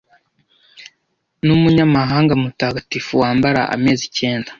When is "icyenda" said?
4.09-4.49